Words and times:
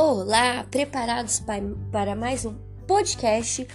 Olá, 0.00 0.64
preparados 0.70 1.42
para 1.90 2.14
mais 2.14 2.44
um 2.44 2.54
podcast 2.86 3.66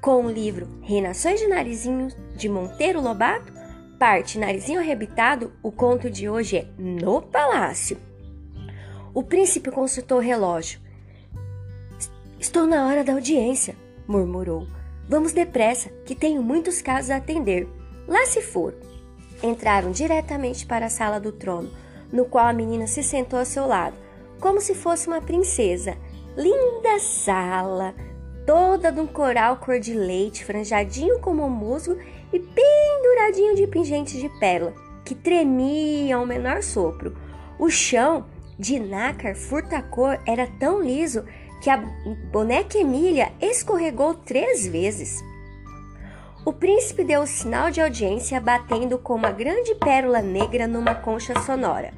com 0.00 0.26
o 0.26 0.28
livro 0.28 0.66
Reinações 0.82 1.38
de 1.38 1.46
Narizinho 1.46 2.08
de 2.34 2.48
Monteiro 2.48 3.00
Lobato, 3.00 3.52
parte 3.96 4.36
Narizinho 4.36 4.80
Arrebitado. 4.80 5.52
O 5.62 5.70
conto 5.70 6.10
de 6.10 6.28
hoje 6.28 6.56
é 6.56 6.66
No 6.76 7.22
Palácio. 7.22 7.98
O 9.14 9.22
príncipe 9.22 9.70
consultou 9.70 10.18
o 10.18 10.20
relógio. 10.20 10.80
Estou 12.40 12.66
na 12.66 12.88
hora 12.88 13.04
da 13.04 13.12
audiência, 13.12 13.76
murmurou. 14.08 14.66
Vamos 15.08 15.30
depressa, 15.32 15.88
que 16.04 16.16
tenho 16.16 16.42
muitos 16.42 16.82
casos 16.82 17.12
a 17.12 17.18
atender. 17.18 17.68
Lá 18.08 18.26
se 18.26 18.42
for. 18.42 18.74
Entraram 19.40 19.92
diretamente 19.92 20.66
para 20.66 20.86
a 20.86 20.90
sala 20.90 21.20
do 21.20 21.30
trono, 21.30 21.70
no 22.12 22.24
qual 22.24 22.48
a 22.48 22.52
menina 22.52 22.88
se 22.88 23.04
sentou 23.04 23.38
ao 23.38 23.44
seu 23.44 23.68
lado 23.68 24.09
como 24.40 24.60
se 24.60 24.74
fosse 24.74 25.06
uma 25.06 25.20
princesa. 25.20 25.96
Linda 26.36 26.98
sala, 26.98 27.94
toda 28.46 28.90
de 28.90 29.00
um 29.00 29.06
coral 29.06 29.58
cor 29.58 29.78
de 29.78 29.94
leite, 29.94 30.44
franjadinho 30.44 31.20
como 31.20 31.44
um 31.44 31.50
musgo 31.50 31.96
e 32.32 32.38
penduradinho 32.38 33.54
de 33.54 33.66
pingentes 33.66 34.20
de 34.20 34.28
pérola, 34.40 34.74
que 35.04 35.14
tremia 35.14 36.16
ao 36.16 36.26
menor 36.26 36.62
sopro. 36.62 37.16
O 37.58 37.68
chão, 37.68 38.24
de 38.58 38.78
nácar 38.78 39.36
furta-cor, 39.36 40.18
era 40.26 40.46
tão 40.58 40.80
liso 40.80 41.24
que 41.60 41.68
a 41.68 41.76
boneca 42.32 42.78
Emília 42.78 43.32
escorregou 43.40 44.14
três 44.14 44.66
vezes. 44.66 45.20
O 46.44 46.54
príncipe 46.54 47.04
deu 47.04 47.22
o 47.22 47.26
sinal 47.26 47.70
de 47.70 47.82
audiência 47.82 48.40
batendo 48.40 48.98
com 48.98 49.14
uma 49.14 49.30
grande 49.30 49.74
pérola 49.74 50.22
negra 50.22 50.66
numa 50.66 50.94
concha 50.94 51.38
sonora. 51.40 51.92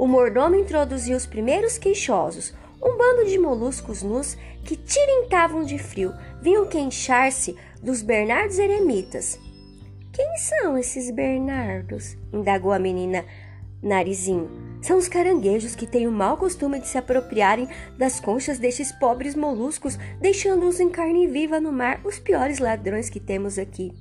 O 0.00 0.06
mordomo 0.06 0.56
introduziu 0.56 1.14
os 1.14 1.26
primeiros 1.26 1.76
queixosos, 1.76 2.54
um 2.82 2.96
bando 2.96 3.26
de 3.26 3.38
moluscos 3.38 4.02
nus 4.02 4.34
que 4.64 4.74
tirintavam 4.74 5.62
de 5.62 5.76
frio, 5.76 6.14
vinham 6.40 6.66
queixar-se 6.66 7.54
dos 7.82 8.00
Bernardos 8.00 8.58
eremitas. 8.58 9.38
Quem 10.10 10.38
são 10.38 10.78
esses 10.78 11.10
Bernardos? 11.10 12.16
indagou 12.32 12.72
a 12.72 12.78
menina 12.78 13.26
Narizinho. 13.82 14.50
São 14.80 14.96
os 14.96 15.06
caranguejos 15.06 15.74
que 15.74 15.86
têm 15.86 16.08
o 16.08 16.12
mau 16.12 16.38
costume 16.38 16.80
de 16.80 16.88
se 16.88 16.96
apropriarem 16.96 17.68
das 17.98 18.18
conchas 18.18 18.58
destes 18.58 18.90
pobres 18.92 19.34
moluscos, 19.34 19.98
deixando-os 20.18 20.80
em 20.80 20.88
carne 20.88 21.26
viva 21.26 21.60
no 21.60 21.70
mar, 21.70 22.00
os 22.06 22.18
piores 22.18 22.58
ladrões 22.58 23.10
que 23.10 23.20
temos 23.20 23.58
aqui. 23.58 23.92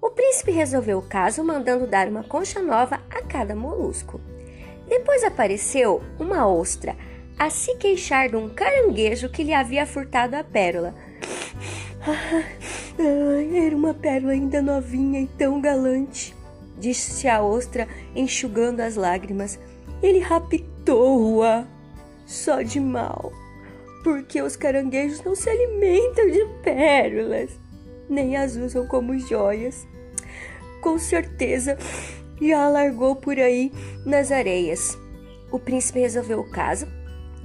O 0.00 0.10
príncipe 0.10 0.52
resolveu 0.52 0.98
o 0.98 1.08
caso 1.08 1.42
mandando 1.42 1.88
dar 1.88 2.06
uma 2.06 2.22
concha 2.22 2.62
nova 2.62 3.00
a 3.10 3.20
cada 3.22 3.56
molusco. 3.56 4.20
Depois 4.92 5.24
apareceu 5.24 6.02
uma 6.20 6.46
ostra 6.46 6.94
a 7.38 7.48
se 7.48 7.74
queixar 7.76 8.28
de 8.28 8.36
um 8.36 8.50
caranguejo 8.50 9.30
que 9.30 9.42
lhe 9.42 9.54
havia 9.54 9.86
furtado 9.86 10.36
a 10.36 10.44
pérola. 10.44 10.94
era 13.64 13.74
uma 13.74 13.94
pérola 13.94 14.32
ainda 14.32 14.60
novinha 14.60 15.22
e 15.22 15.26
tão 15.26 15.62
galante, 15.62 16.36
disse 16.78 17.26
a 17.26 17.42
ostra, 17.42 17.88
enxugando 18.14 18.80
as 18.80 18.94
lágrimas. 18.94 19.58
Ele 20.02 20.18
raptou-a 20.18 21.66
só 22.26 22.60
de 22.60 22.78
mal, 22.78 23.32
porque 24.04 24.42
os 24.42 24.56
caranguejos 24.56 25.24
não 25.24 25.34
se 25.34 25.48
alimentam 25.48 26.30
de 26.30 26.44
pérolas, 26.62 27.48
nem 28.10 28.36
as 28.36 28.56
usam 28.56 28.86
como 28.86 29.18
joias. 29.18 29.86
Com 30.82 30.98
certeza 30.98 31.78
e 32.40 32.52
a 32.52 32.68
largou 32.68 33.16
por 33.16 33.38
aí 33.38 33.72
nas 34.04 34.30
areias. 34.30 34.98
O 35.50 35.58
príncipe 35.58 36.00
resolveu 36.00 36.40
o 36.40 36.50
caso, 36.50 36.86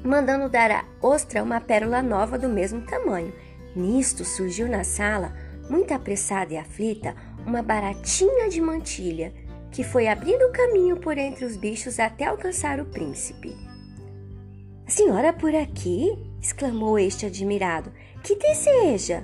mandando 0.04 0.50
dar 0.50 0.72
à 0.72 0.86
ostra 1.02 1.44
uma 1.44 1.60
pérola 1.60 2.02
nova 2.02 2.38
do 2.38 2.48
mesmo 2.48 2.82
tamanho. 2.82 3.34
Nisto 3.76 4.24
surgiu 4.24 4.68
na 4.68 4.84
sala, 4.84 5.34
muito 5.70 5.94
apressada 5.94 6.54
e 6.54 6.58
aflita, 6.58 7.16
uma 7.46 7.62
baratinha 7.62 8.50
de 8.50 8.62
mantilha, 8.62 9.34
que 9.72 9.84
foi 9.84 10.08
abrindo 10.08 10.52
caminho 10.52 10.98
por 10.98 11.18
entre 11.18 11.46
os 11.46 11.56
bichos 11.56 12.00
até 12.00 12.26
alcançar 12.26 12.80
o 12.80 12.86
príncipe. 12.86 13.56
A 14.88 14.90
senhora 14.90 15.34
por 15.34 15.54
aqui? 15.54 16.18
exclamou 16.42 16.98
este 16.98 17.26
admirado. 17.26 17.92
Que 18.24 18.36
deseja? 18.36 19.24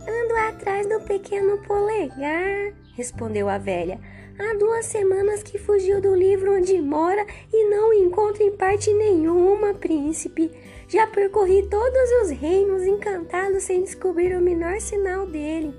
Ando 0.00 0.34
atrás 0.48 0.88
do 0.88 1.00
pequeno 1.00 1.58
polegar, 1.62 2.72
respondeu 2.98 3.48
a 3.48 3.58
velha. 3.58 4.00
Há 4.36 4.58
duas 4.58 4.86
semanas 4.86 5.42
que 5.44 5.56
fugiu 5.56 6.00
do 6.00 6.14
livro 6.14 6.56
onde 6.56 6.80
mora 6.80 7.24
e 7.52 7.70
não 7.70 7.92
encontro 7.92 8.42
em 8.42 8.50
parte 8.50 8.92
nenhuma, 8.92 9.72
príncipe. 9.72 10.50
Já 10.88 11.06
percorri 11.06 11.62
todos 11.68 12.10
os 12.22 12.30
reinos 12.30 12.82
encantados 12.82 13.62
sem 13.62 13.84
descobrir 13.84 14.36
o 14.36 14.42
menor 14.42 14.80
sinal 14.80 15.26
dele. 15.26 15.72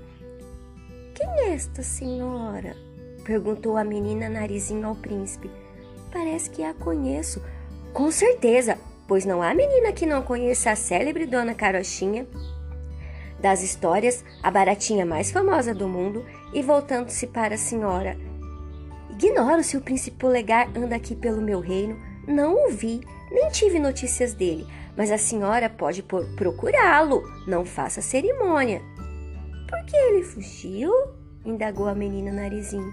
Quem 1.14 1.28
é 1.44 1.54
esta 1.54 1.82
senhora? 1.82 2.74
perguntou 3.22 3.76
a 3.76 3.84
menina 3.84 4.28
narizinho 4.28 4.86
ao 4.86 4.96
príncipe. 4.96 5.50
Parece 6.10 6.48
que 6.48 6.62
a 6.62 6.72
conheço. 6.72 7.42
Com 7.92 8.10
certeza, 8.10 8.78
pois 9.06 9.26
não 9.26 9.42
há 9.42 9.52
menina 9.52 9.92
que 9.92 10.06
não 10.06 10.22
conheça 10.22 10.70
a 10.70 10.76
célebre 10.76 11.26
Dona 11.26 11.54
Carochinha 11.54 12.26
das 13.40 13.62
histórias, 13.62 14.24
a 14.42 14.50
baratinha 14.50 15.04
mais 15.06 15.30
famosa 15.30 15.74
do 15.74 15.88
mundo, 15.88 16.24
e 16.52 16.62
voltando-se 16.62 17.26
para 17.26 17.54
a 17.54 17.58
senhora: 17.58 18.16
Ignoro 19.10 19.62
se 19.62 19.76
o 19.76 19.80
príncipe 19.80 20.16
polegar 20.16 20.68
anda 20.76 20.96
aqui 20.96 21.14
pelo 21.14 21.42
meu 21.42 21.60
reino, 21.60 21.96
não 22.26 22.66
o 22.66 22.70
vi, 22.70 23.00
nem 23.30 23.48
tive 23.50 23.78
notícias 23.78 24.34
dele, 24.34 24.66
mas 24.96 25.10
a 25.10 25.18
senhora 25.18 25.68
pode 25.68 26.02
procurá-lo, 26.02 27.22
não 27.46 27.64
faça 27.64 28.02
cerimônia. 28.02 28.82
Por 29.68 29.84
que 29.84 29.96
ele 29.96 30.22
fugiu? 30.22 30.92
indagou 31.44 31.86
a 31.86 31.94
menina 31.94 32.30
Narizinho. 32.30 32.92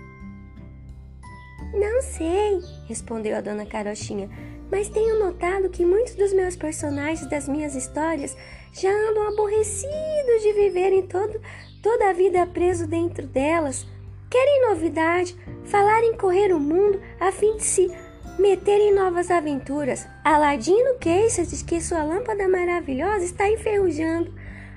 Não 1.73 2.01
sei, 2.01 2.61
respondeu 2.87 3.35
a 3.35 3.41
dona 3.41 3.65
Carochinha, 3.65 4.29
mas 4.71 4.89
tenho 4.89 5.19
notado 5.19 5.69
que 5.69 5.85
muitos 5.85 6.15
dos 6.15 6.33
meus 6.33 6.55
personagens 6.55 7.29
das 7.29 7.47
minhas 7.47 7.75
histórias 7.75 8.35
já 8.73 8.89
andam 8.89 9.27
aborrecidos 9.29 10.41
de 10.41 10.53
viverem 10.53 11.03
todo, 11.03 11.39
toda 11.81 12.09
a 12.09 12.13
vida 12.13 12.45
preso 12.47 12.87
dentro 12.87 13.25
delas. 13.25 13.87
Querem 14.29 14.69
novidade, 14.69 15.37
falar 15.65 16.03
em 16.03 16.15
correr 16.15 16.53
o 16.53 16.59
mundo 16.59 17.01
a 17.19 17.31
fim 17.31 17.55
de 17.55 17.63
se 17.63 17.91
meter 18.37 18.79
em 18.79 18.93
novas 18.93 19.31
aventuras. 19.31 20.05
Aladino 20.23 20.95
queixa-se 20.99 21.63
que 21.63 21.81
sua 21.81 22.03
lâmpada 22.03 22.47
maravilhosa 22.47 23.25
está 23.25 23.49
enferrujando. 23.49 24.33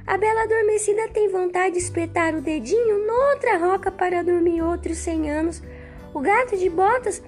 A 0.07 0.17
bela 0.17 0.43
adormecida 0.45 1.09
tem 1.09 1.29
vontade 1.29 1.75
de 1.75 1.81
espetar 1.81 2.35
o 2.35 2.41
dedinho 2.41 3.07
noutra 3.07 3.59
roca 3.59 3.91
para 3.91 4.25
dormir 4.25 4.63
outros 4.63 4.99
cem 4.99 5.31
anos. 5.31 5.63
O 6.15 6.21
gato 6.21 6.57
de 6.57 6.69
botas 6.69 7.23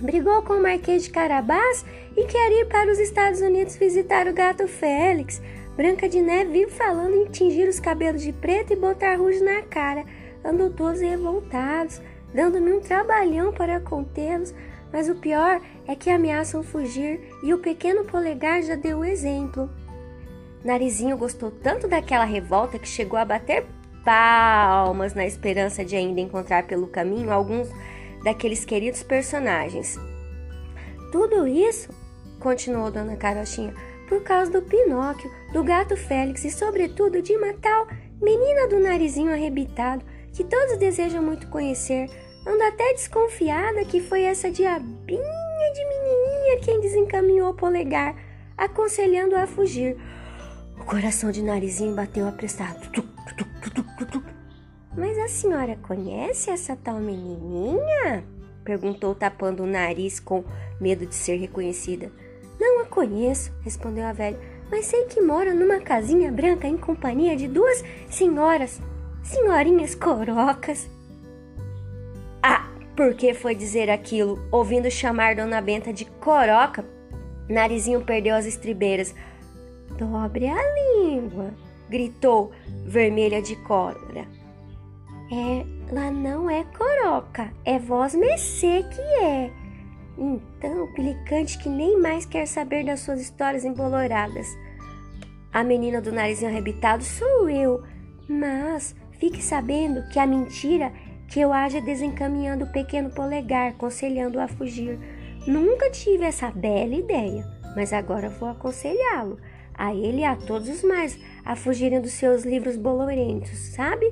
brigou 0.00 0.42
com 0.42 0.54
o 0.54 0.62
Marquês 0.62 1.04
de 1.04 1.10
Carabás 1.10 1.84
e 2.16 2.24
quer 2.24 2.52
ir 2.52 2.66
para 2.66 2.90
os 2.90 2.98
Estados 2.98 3.40
Unidos 3.40 3.76
visitar 3.76 4.26
o 4.26 4.32
gato 4.32 4.66
Félix. 4.66 5.42
Branca 5.76 6.08
de 6.08 6.20
Neve 6.20 6.50
vive 6.50 6.70
falando 6.72 7.14
em 7.14 7.26
tingir 7.26 7.68
os 7.68 7.78
cabelos 7.78 8.22
de 8.22 8.32
preto 8.32 8.72
e 8.72 8.76
botar 8.76 9.16
rujo 9.16 9.44
na 9.44 9.62
cara. 9.62 10.04
Andam 10.44 10.72
todos 10.72 11.00
revoltados, 11.00 12.00
dando-me 12.34 12.72
um 12.72 12.80
trabalhão 12.80 13.52
para 13.52 13.80
contê-los, 13.80 14.54
mas 14.92 15.08
o 15.08 15.14
pior 15.14 15.60
é 15.86 15.94
que 15.94 16.10
ameaçam 16.10 16.62
fugir 16.62 17.20
e 17.42 17.52
o 17.52 17.58
pequeno 17.58 18.04
polegar 18.04 18.62
já 18.62 18.74
deu 18.74 18.98
o 18.98 19.04
exemplo. 19.04 19.70
Narizinho 20.64 21.16
gostou 21.16 21.50
tanto 21.50 21.86
daquela 21.86 22.24
revolta 22.24 22.78
que 22.78 22.88
chegou 22.88 23.18
a 23.18 23.24
bater 23.24 23.66
palmas 24.04 25.14
na 25.14 25.26
esperança 25.26 25.84
de 25.84 25.94
ainda 25.94 26.20
encontrar 26.20 26.66
pelo 26.66 26.86
caminho 26.86 27.30
alguns 27.30 27.68
daqueles 28.22 28.64
queridos 28.64 29.02
personagens. 29.02 29.98
Tudo 31.10 31.46
isso, 31.46 31.90
continuou 32.40 32.90
Dona 32.90 33.16
Carochinha, 33.16 33.74
por 34.08 34.22
causa 34.22 34.50
do 34.50 34.62
Pinóquio, 34.62 35.30
do 35.52 35.62
gato 35.62 35.96
Félix 35.96 36.44
e, 36.44 36.50
sobretudo, 36.50 37.20
de 37.20 37.36
uma 37.36 37.52
tal 37.54 37.86
menina 38.20 38.66
do 38.68 38.80
narizinho 38.80 39.32
arrebitado 39.32 40.04
que 40.32 40.44
todos 40.44 40.78
desejam 40.78 41.22
muito 41.22 41.48
conhecer. 41.48 42.08
Ando 42.46 42.62
até 42.62 42.94
desconfiada 42.94 43.84
que 43.84 44.00
foi 44.00 44.22
essa 44.22 44.50
diabinha 44.50 45.72
de 45.74 45.84
menininha 45.84 46.60
quem 46.62 46.80
desencaminhou 46.80 47.50
o 47.50 47.54
polegar, 47.54 48.16
aconselhando-a 48.56 49.42
a 49.42 49.46
fugir. 49.46 49.96
O 50.80 50.84
coração 50.84 51.30
de 51.30 51.42
narizinho 51.42 51.94
bateu 51.94 52.26
apressado. 52.26 52.88
Mas 54.98 55.16
a 55.16 55.28
senhora 55.28 55.76
conhece 55.76 56.50
essa 56.50 56.74
tal 56.74 56.96
menininha? 56.96 58.24
Perguntou, 58.64 59.14
tapando 59.14 59.62
o 59.62 59.66
nariz 59.66 60.18
com 60.18 60.42
medo 60.80 61.06
de 61.06 61.14
ser 61.14 61.36
reconhecida. 61.36 62.10
Não 62.58 62.80
a 62.80 62.84
conheço, 62.84 63.52
respondeu 63.62 64.04
a 64.04 64.12
velha, 64.12 64.36
mas 64.68 64.86
sei 64.86 65.04
que 65.04 65.20
mora 65.20 65.54
numa 65.54 65.78
casinha 65.78 66.32
branca 66.32 66.66
em 66.66 66.76
companhia 66.76 67.36
de 67.36 67.46
duas 67.46 67.84
senhoras, 68.10 68.82
senhorinhas 69.22 69.94
corocas. 69.94 70.90
Ah, 72.42 72.68
por 72.96 73.14
que 73.14 73.32
foi 73.34 73.54
dizer 73.54 73.88
aquilo, 73.88 74.36
ouvindo 74.50 74.90
chamar 74.90 75.36
Dona 75.36 75.60
Benta 75.60 75.92
de 75.92 76.06
coroca? 76.06 76.84
Narizinho 77.48 78.04
perdeu 78.04 78.34
as 78.34 78.46
estribeiras. 78.46 79.14
Dobre 79.96 80.48
a 80.48 80.60
língua, 80.74 81.54
gritou, 81.88 82.50
vermelha 82.84 83.40
de 83.40 83.54
cólera. 83.62 84.26
Ela 85.30 86.10
não 86.10 86.48
é 86.48 86.64
coroca, 86.64 87.52
é 87.64 87.78
voz 87.78 88.14
mercê 88.14 88.84
que 88.94 89.00
é. 89.22 89.50
Então, 90.16 90.92
Pilicante 90.94 91.58
que 91.58 91.68
nem 91.68 92.00
mais 92.00 92.24
quer 92.24 92.46
saber 92.46 92.84
das 92.84 93.00
suas 93.00 93.20
histórias 93.20 93.64
emboloradas. 93.64 94.46
A 95.52 95.62
menina 95.62 96.00
do 96.00 96.10
narizinho 96.10 96.50
arrebitado 96.50 97.04
sou 97.04 97.48
eu, 97.48 97.82
mas 98.28 98.96
fique 99.18 99.42
sabendo 99.42 100.08
que 100.08 100.18
a 100.18 100.26
mentira 100.26 100.92
que 101.28 101.40
eu 101.40 101.52
haja 101.52 101.80
desencaminhando 101.80 102.64
o 102.64 102.72
pequeno 102.72 103.10
polegar, 103.10 103.70
aconselhando-o 103.70 104.40
a 104.40 104.48
fugir. 104.48 104.98
Nunca 105.46 105.90
tive 105.90 106.24
essa 106.24 106.50
bela 106.50 106.94
ideia, 106.94 107.46
mas 107.76 107.92
agora 107.92 108.30
vou 108.30 108.48
aconselhá-lo, 108.48 109.38
a 109.74 109.94
ele 109.94 110.22
e 110.22 110.24
a 110.24 110.34
todos 110.34 110.68
os 110.68 110.82
mais, 110.82 111.18
a 111.44 111.54
fugirem 111.54 112.00
dos 112.00 112.12
seus 112.12 112.44
livros 112.44 112.76
bolorentos, 112.76 113.58
sabe? 113.74 114.10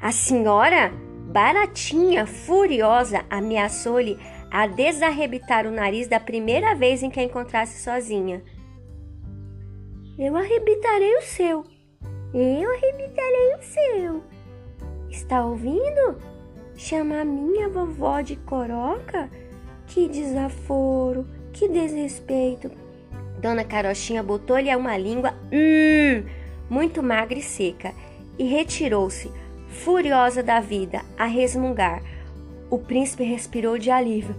A 0.00 0.12
senhora, 0.12 0.92
baratinha, 1.32 2.26
furiosa, 2.26 3.24
ameaçou-lhe 3.30 4.18
a 4.50 4.66
desarrebitar 4.66 5.66
o 5.66 5.70
nariz 5.70 6.06
da 6.06 6.20
primeira 6.20 6.74
vez 6.74 7.02
em 7.02 7.10
que 7.10 7.18
a 7.18 7.24
encontrasse 7.24 7.82
sozinha. 7.82 8.42
Eu 10.18 10.36
arrebitarei 10.36 11.16
o 11.16 11.22
seu. 11.22 11.64
Eu 12.32 12.70
arrebitarei 12.72 13.54
o 13.58 13.62
seu. 13.62 14.24
Está 15.10 15.44
ouvindo? 15.44 16.18
Chama 16.76 17.20
a 17.20 17.24
minha 17.24 17.68
vovó 17.68 18.20
de 18.20 18.36
coroca? 18.36 19.30
Que 19.86 20.08
desaforo, 20.08 21.26
que 21.52 21.68
desrespeito. 21.68 22.70
Dona 23.40 23.64
Carochinha 23.64 24.22
botou-lhe 24.22 24.74
uma 24.74 24.96
língua, 24.96 25.34
hum, 25.52 26.24
muito 26.68 27.02
magra 27.02 27.38
e 27.38 27.42
seca, 27.42 27.92
e 28.38 28.44
retirou-se, 28.44 29.30
furiosa 29.74 30.42
da 30.42 30.60
vida, 30.60 31.02
a 31.18 31.26
resmungar. 31.26 32.02
O 32.70 32.78
príncipe 32.78 33.24
respirou 33.24 33.76
de 33.76 33.90
alívio 33.90 34.34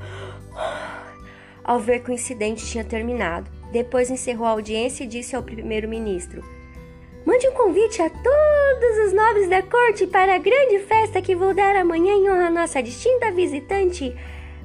ao 1.63 1.79
ver 1.79 1.99
que 2.03 2.11
o 2.11 2.13
incidente 2.13 2.65
tinha 2.65 2.83
terminado. 2.83 3.49
Depois 3.71 4.09
encerrou 4.09 4.45
a 4.45 4.51
audiência 4.51 5.03
e 5.03 5.07
disse 5.07 5.35
ao 5.35 5.43
primeiro-ministro: 5.43 6.43
Mande 7.25 7.47
um 7.49 7.53
convite 7.53 8.01
a 8.01 8.09
todos 8.09 9.05
os 9.05 9.13
nobres 9.13 9.49
da 9.49 9.61
corte 9.61 10.07
para 10.07 10.35
a 10.35 10.39
grande 10.39 10.79
festa 10.79 11.21
que 11.21 11.35
vou 11.35 11.53
dar 11.53 11.75
amanhã 11.75 12.13
em 12.13 12.29
honra 12.29 12.47
à 12.47 12.51
nossa 12.51 12.81
distinta 12.81 13.31
visitante, 13.31 14.15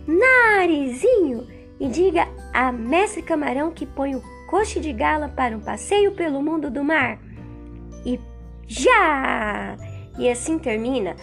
Narizinho, 0.07 1.49
e 1.79 1.89
diga 1.89 2.29
a 2.53 2.71
mestre 2.71 3.23
Camarão 3.23 3.71
que 3.71 3.87
põe 3.87 4.15
o 4.15 4.23
coche 4.49 4.79
de 4.81 4.93
gala 4.93 5.29
para 5.29 5.57
um 5.57 5.61
passeio 5.61 6.13
pelo 6.13 6.43
mundo 6.43 6.71
do 6.71 6.85
mar. 6.85 7.19
E 8.05 8.21
já! 8.67 9.77
E 10.19 10.29
assim 10.29 10.59
termina 10.59 11.17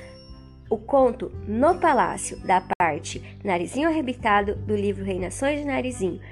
o 0.69 0.77
conto 0.77 1.31
No 1.47 1.79
Palácio, 1.79 2.37
da 2.45 2.61
parte 2.77 3.21
Narizinho 3.43 3.87
Arrebitado 3.87 4.55
do 4.55 4.75
livro 4.75 5.03
Reinações 5.03 5.59
de 5.59 5.65
Narizinho. 5.65 6.19